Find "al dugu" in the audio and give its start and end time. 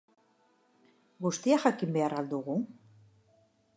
2.23-2.57